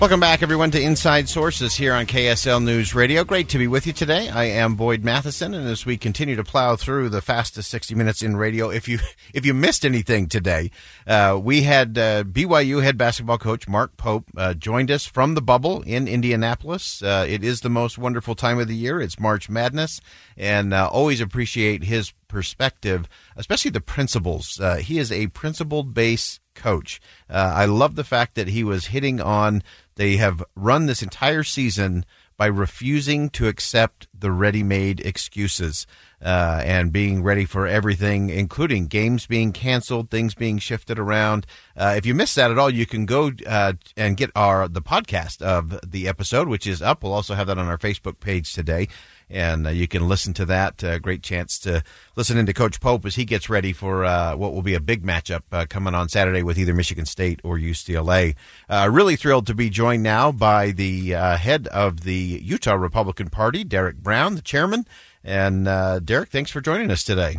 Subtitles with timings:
[0.00, 3.24] Welcome back, everyone, to Inside Sources here on KSL News Radio.
[3.24, 4.28] Great to be with you today.
[4.28, 8.22] I am Boyd Matheson, and as we continue to plow through the fastest 60 minutes
[8.22, 9.00] in radio, if you
[9.34, 10.70] if you missed anything today,
[11.08, 15.42] uh, we had uh, BYU head basketball coach Mark Pope uh, joined us from the
[15.42, 17.02] bubble in Indianapolis.
[17.02, 19.00] Uh, it is the most wonderful time of the year.
[19.00, 20.00] It's March Madness,
[20.36, 24.60] and uh, always appreciate his perspective, especially the principles.
[24.60, 27.00] Uh, he is a principle based coach.
[27.30, 29.62] I love the fact that he was hitting on
[29.98, 35.88] they have run this entire season by refusing to accept the ready made excuses
[36.22, 41.46] uh, and being ready for everything, including games being canceled, things being shifted around.
[41.76, 44.80] Uh, if you missed that at all, you can go uh, and get our the
[44.80, 47.02] podcast of the episode, which is up.
[47.02, 48.86] We'll also have that on our Facebook page today
[49.30, 50.82] and uh, you can listen to that.
[50.82, 51.82] Uh, great chance to
[52.16, 55.04] listen into Coach Pope as he gets ready for uh, what will be a big
[55.04, 58.34] matchup uh, coming on Saturday with either Michigan State or UCLA.
[58.68, 63.28] Uh, really thrilled to be joined now by the uh, head of the Utah Republican
[63.30, 64.86] Party, Derek Brown, the chairman.
[65.24, 65.66] And
[66.06, 67.38] Derek, thanks for joining us today.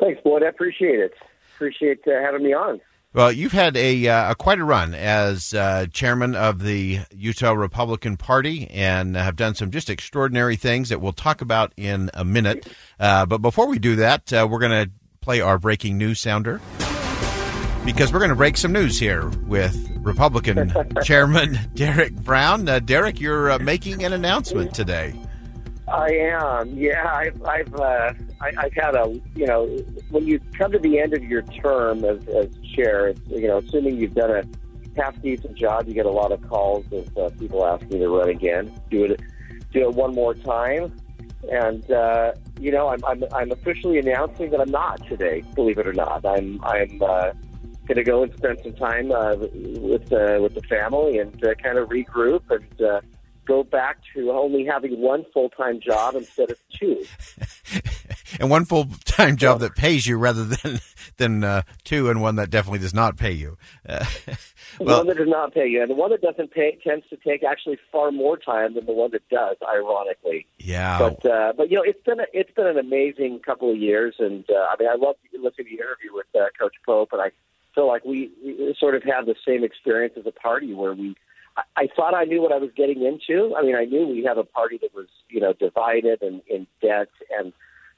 [0.00, 0.42] Thanks, Boyd.
[0.42, 1.14] I appreciate it.
[1.54, 2.80] Appreciate having me on.
[3.14, 7.52] Well, you've had a, uh, a quite a run as uh, chairman of the Utah
[7.52, 12.24] Republican Party and have done some just extraordinary things that we'll talk about in a
[12.24, 12.68] minute.
[13.00, 14.90] Uh, but before we do that, uh, we're going to
[15.22, 16.60] play our breaking news sounder
[17.86, 22.68] because we're going to break some news here with Republican Chairman Derek Brown.
[22.68, 25.14] Uh, Derek, you're uh, making an announcement today.
[25.90, 26.76] I am.
[26.76, 29.66] Yeah, I've I've uh, I, I've had a you know
[30.10, 33.96] when you come to the end of your term as, as chair, you know, assuming
[33.96, 37.64] you've done a half decent job, you get a lot of calls of uh, people
[37.64, 38.72] asking to run again.
[38.90, 39.20] Do it,
[39.72, 40.94] do it one more time,
[41.50, 45.42] and uh, you know, I'm, I'm I'm officially announcing that I'm not today.
[45.54, 47.02] Believe it or not, I'm I'm.
[47.02, 47.32] Uh,
[47.86, 51.54] Going to go and spend some time uh, with uh, with the family and uh,
[51.54, 53.00] kind of regroup and uh,
[53.48, 57.04] go back to only having one full time job instead of two.
[58.40, 60.80] and one full time job that pays you rather than
[61.16, 63.56] than uh, two, and one that definitely does not pay you.
[63.88, 64.04] Uh,
[64.78, 67.16] well, one that does not pay you, and the one that doesn't pay tends to
[67.16, 69.56] take actually far more time than the one that does.
[69.66, 70.98] Ironically, yeah.
[70.98, 74.16] But uh, but you know, it's been a, it's been an amazing couple of years,
[74.18, 77.22] and uh, I mean, I love listening to the interview with uh, Coach Pope, and
[77.22, 77.30] I
[77.74, 81.16] feel like we, we sort of have the same experience as a party where we
[81.76, 83.54] I thought I knew what I was getting into.
[83.56, 86.66] I mean, I knew we have a party that was, you know, divided and in
[86.80, 87.08] debt,
[87.38, 87.52] and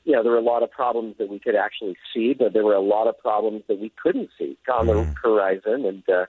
[0.05, 2.65] you know, there were a lot of problems that we could actually see, but there
[2.65, 5.13] were a lot of problems that we couldn't see on the mm-hmm.
[5.23, 6.27] horizon, and uh,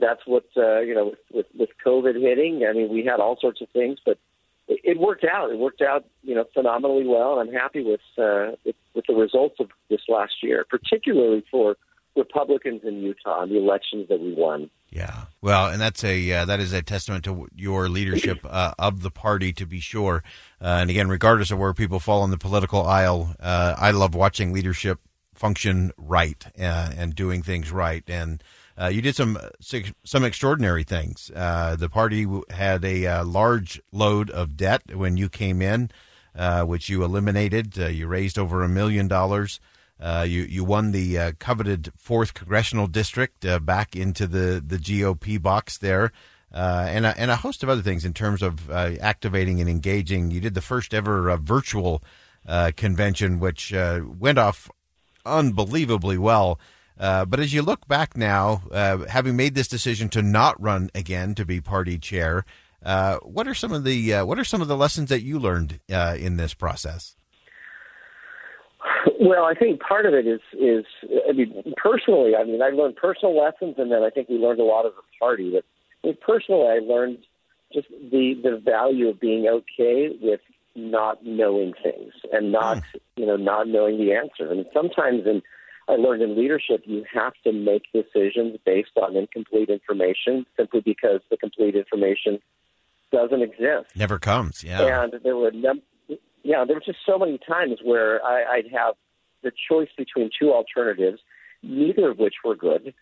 [0.00, 2.66] that's what uh, you know, with, with with COVID hitting.
[2.68, 4.18] I mean, we had all sorts of things, but
[4.68, 5.50] it, it worked out.
[5.50, 9.14] It worked out, you know, phenomenally well, and I'm happy with uh, with, with the
[9.14, 11.76] results of this last year, particularly for
[12.16, 14.70] Republicans in Utah and the elections that we won.
[14.90, 19.02] Yeah, well, and that's a uh, that is a testament to your leadership uh, of
[19.02, 20.22] the party, to be sure.
[20.60, 24.14] Uh, and again, regardless of where people fall on the political aisle, uh, I love
[24.14, 25.00] watching leadership
[25.34, 28.04] function right uh, and doing things right.
[28.08, 28.42] And
[28.80, 31.26] uh, you did some some extraordinary things.
[31.34, 35.90] the party had a large load of debt when you came in,
[36.64, 37.76] which you eliminated.
[37.76, 39.58] you raised over a million dollars.
[39.98, 44.76] Uh, you you won the uh, coveted fourth congressional district uh, back into the, the
[44.76, 46.12] GOP box there,
[46.52, 49.70] uh, and a, and a host of other things in terms of uh, activating and
[49.70, 50.30] engaging.
[50.30, 52.02] You did the first ever uh, virtual
[52.76, 54.70] convention, which went off
[55.24, 56.60] unbelievably well.
[56.96, 58.62] but as you look back now,
[59.08, 62.44] having made this decision to not run again to be party chair,
[63.24, 66.36] what are some of the what are some of the lessons that you learned in
[66.36, 67.16] this process?
[69.20, 70.84] Well, I think part of it is is
[71.28, 74.60] I mean personally, I mean I learned personal lessons, and then I think we learned
[74.60, 75.50] a lot as a party.
[75.52, 75.64] But
[76.02, 77.18] I mean, personally, I learned
[77.72, 80.40] just the the value of being okay with
[80.74, 82.82] not knowing things and not mm.
[83.16, 84.50] you know not knowing the answer.
[84.50, 85.42] And sometimes, and
[85.88, 91.20] I learned in leadership you have to make decisions based on incomplete information simply because
[91.30, 92.38] the complete information
[93.12, 93.94] doesn't exist.
[93.94, 95.02] Never comes, yeah.
[95.02, 95.82] And there were num-
[96.46, 98.94] yeah, there were just so many times where I, I'd have
[99.42, 101.18] the choice between two alternatives,
[101.62, 102.94] neither of which were good,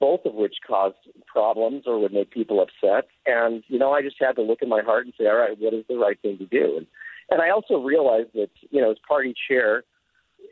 [0.00, 0.96] both of which caused
[1.26, 3.08] problems or would make people upset.
[3.26, 5.58] And you know, I just had to look in my heart and say, all right,
[5.58, 6.78] what is the right thing to do?
[6.78, 6.86] And
[7.28, 9.84] and I also realized that you know, as party chair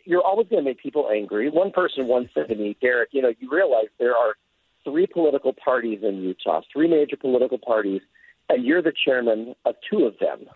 [0.05, 1.49] you're always going to make people angry.
[1.49, 4.35] One person once said to me, Derek, you know, you realize there are
[4.83, 8.03] three political parties in Utah, three major political parties,
[8.49, 10.47] and you're the chairman of two of them.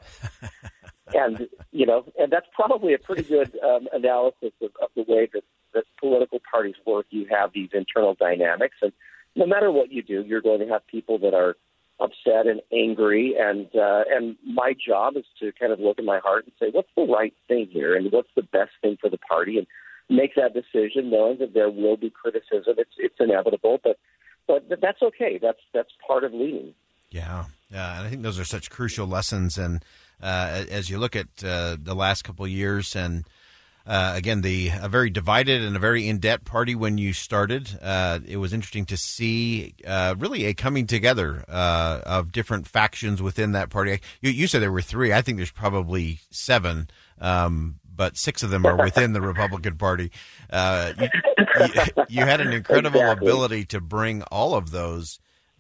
[1.15, 5.29] and you know, and that's probably a pretty good um, analysis of, of the way
[5.33, 5.43] that,
[5.75, 7.07] that political parties work.
[7.11, 8.93] You have these internal dynamics, and
[9.37, 11.57] no matter what you do, you're going to have people that are
[12.01, 13.35] upset and angry.
[13.39, 16.71] And uh, and my job is to kind of look in my heart and say
[16.73, 17.97] what's the right thing here?
[17.97, 19.59] And what's the best thing for the party?
[19.59, 19.67] And
[20.11, 22.75] make that decision knowing that there will be criticism.
[22.79, 23.99] It's it's inevitable but
[24.49, 25.39] but that's okay.
[25.41, 26.75] That's that's part of leading.
[27.11, 27.45] Yeah.
[27.71, 27.99] Yeah.
[27.99, 29.59] And I think those are such crucial lessons.
[29.59, 29.81] And uh,
[30.21, 33.25] as you look at uh, the last couple of years and
[33.89, 37.71] uh, again, the a very divided and a very in debt party when you started.
[37.81, 43.23] Uh, it was interesting to see uh, really a coming together uh, of different factions
[43.23, 43.99] within that party.
[44.21, 45.15] You, you, said there were three.
[45.15, 46.91] I think there's probably seven.
[47.19, 50.13] Um, but six of them are within the Republican Party.
[50.51, 51.09] Uh, you,
[52.09, 53.27] you, had an incredible exactly.
[53.27, 55.19] ability to bring all of those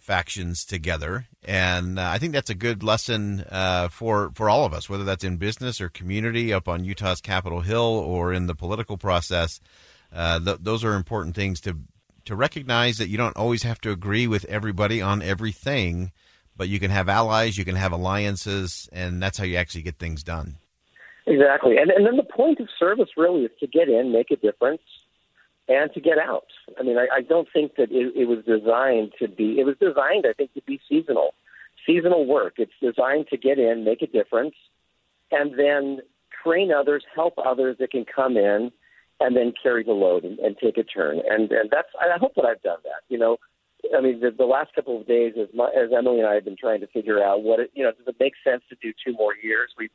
[0.09, 4.73] factions together, and uh, I think that's a good lesson uh, for for all of
[4.73, 8.55] us, whether that's in business or community, up on Utah's Capitol Hill, or in the
[8.55, 9.61] political process.
[10.11, 11.77] Uh, th- those are important things to
[12.25, 16.11] to recognize that you don't always have to agree with everybody on everything,
[16.57, 19.99] but you can have allies, you can have alliances, and that's how you actually get
[19.99, 20.57] things done.
[21.27, 24.37] Exactly, and and then the point of service really is to get in, make a
[24.37, 24.81] difference,
[25.69, 26.47] and to get out.
[26.79, 29.59] I mean, I, I don't think that it, it was designed to be.
[29.61, 31.35] It was designed, I think, to be seasonal,
[31.87, 32.55] seasonal work.
[32.57, 34.55] It's designed to get in, make a difference,
[35.31, 36.01] and then
[36.43, 38.73] train others, help others that can come in,
[39.21, 41.21] and then carry the load and, and take a turn.
[41.29, 41.89] And and that's.
[42.01, 43.03] I hope that I've done that.
[43.09, 43.37] You know,
[43.97, 46.45] I mean, the, the last couple of days, as my, as Emily and I have
[46.45, 48.93] been trying to figure out what it, you know, does it make sense to do
[49.05, 49.71] two more years?
[49.79, 49.91] We've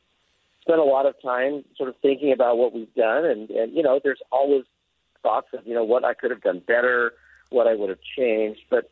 [0.60, 3.82] spent a lot of time sort of thinking about what we've done, and and you
[3.82, 4.64] know, there's always
[5.24, 7.14] thoughts of you know what I could have done better,
[7.50, 8.60] what I would have changed.
[8.70, 8.88] But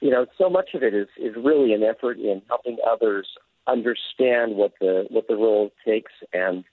[0.00, 3.28] you know, so much of it is is really an effort in helping others
[3.68, 6.64] understand what the what the role takes and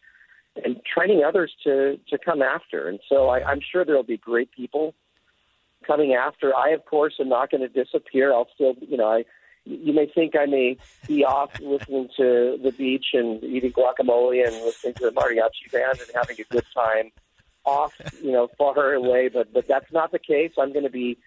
[0.63, 2.87] and training others to to come after.
[2.87, 4.95] And so I, I'm sure there'll be great people
[5.85, 6.55] coming after.
[6.55, 8.33] I, of course, am not going to disappear.
[8.33, 9.25] I'll still, you know, I.
[9.63, 10.75] You may think I may
[11.07, 15.99] be off listening to the beach and eating guacamole and listening to the mariachi band
[15.99, 17.11] and having a good time
[17.65, 20.51] off, you know, far away, but but that's not the case.
[20.57, 21.17] I'm going to be,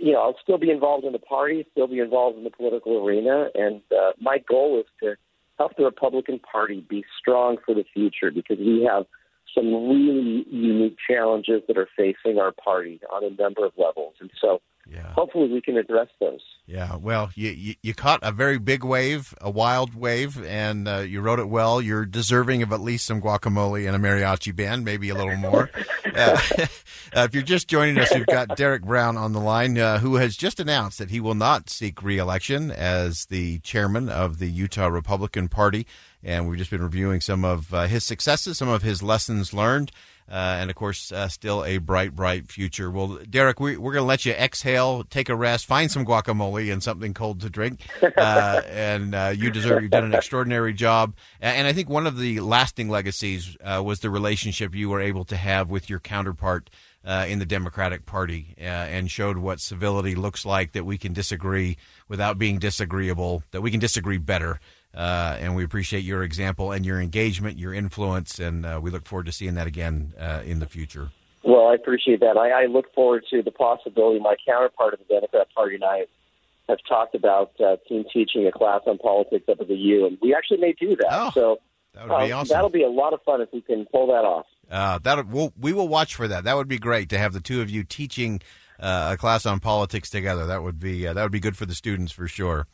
[0.00, 3.04] you know, I'll still be involved in the party, still be involved in the political
[3.04, 5.16] arena, and uh, my goal is to
[5.58, 9.06] help the Republican Party be strong for the future because we have
[9.54, 14.30] some really unique challenges that are facing our party on a number of levels, and
[14.40, 14.60] so.
[15.34, 16.40] Hopefully we can address those.
[16.66, 20.98] Yeah, well, you, you, you caught a very big wave, a wild wave, and uh,
[20.98, 21.82] you wrote it well.
[21.82, 25.70] You're deserving of at least some guacamole and a mariachi band, maybe a little more.
[26.14, 26.66] uh, uh,
[27.14, 30.36] if you're just joining us, we've got Derek Brown on the line, uh, who has
[30.36, 35.48] just announced that he will not seek reelection as the chairman of the Utah Republican
[35.48, 35.86] Party.
[36.22, 39.90] And we've just been reviewing some of uh, his successes, some of his lessons learned
[40.28, 42.90] and of course, uh, still a bright, bright future.
[42.90, 46.72] Well, Derek, we, we're going to let you exhale, take a rest, find some guacamole
[46.72, 47.80] and something cold to drink.
[48.02, 49.82] Uh, and uh, you deserve.
[49.82, 51.14] You've done an extraordinary job.
[51.40, 55.24] And I think one of the lasting legacies uh, was the relationship you were able
[55.26, 56.70] to have with your counterpart.
[57.06, 60.72] Uh, in the Democratic Party, and showed what civility looks like.
[60.72, 61.76] That we can disagree
[62.08, 63.42] without being disagreeable.
[63.50, 64.58] That we can disagree better,
[64.94, 69.06] uh, and we appreciate your example and your engagement, your influence, and uh, we look
[69.06, 71.10] forward to seeing that again uh, in the future.
[71.42, 72.38] Well, I appreciate that.
[72.38, 74.18] I, I, look forward to the possibility.
[74.18, 76.06] My counterpart of the Democrat Party and I
[76.68, 80.16] have talked about uh, team teaching a class on politics up at the U, and
[80.22, 81.08] we actually may do that.
[81.10, 81.58] Oh, so
[81.94, 82.54] that would be um, awesome.
[82.54, 84.46] That'll be a lot of fun if we can pull that off.
[84.70, 86.44] Uh, that we'll, we will watch for that.
[86.44, 88.40] That would be great to have the two of you teaching
[88.80, 90.46] uh, a class on politics together.
[90.46, 92.66] That would be that would be good for the students for sure.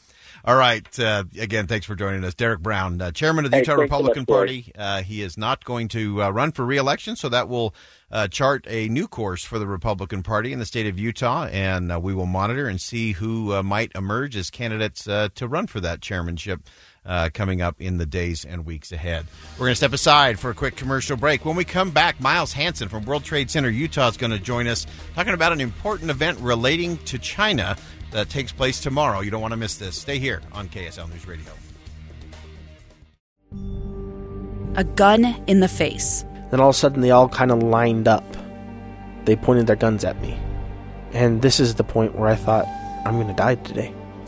[0.45, 0.99] All right.
[0.99, 2.35] Uh, again, thanks for joining us.
[2.35, 4.73] Derek Brown, uh, chairman of the hey, Utah Republican Party.
[4.77, 7.75] Uh, he is not going to uh, run for reelection, so that will
[8.11, 11.93] uh, chart a new course for the Republican Party in the state of Utah, and
[11.93, 15.67] uh, we will monitor and see who uh, might emerge as candidates uh, to run
[15.67, 16.61] for that chairmanship.
[17.02, 19.25] Uh, coming up in the days and weeks ahead.
[19.54, 21.47] We're going to step aside for a quick commercial break.
[21.47, 24.66] When we come back, Miles Hansen from World Trade Center Utah is going to join
[24.66, 27.75] us talking about an important event relating to China
[28.11, 29.21] that takes place tomorrow.
[29.21, 29.99] You don't want to miss this.
[29.99, 31.50] Stay here on KSL News Radio.
[34.76, 36.25] A gun in the face.
[36.50, 38.25] Then all of a sudden, they all kind of lined up.
[39.25, 40.38] They pointed their guns at me.
[41.12, 42.66] And this is the point where I thought,
[43.04, 43.95] I'm going to die today.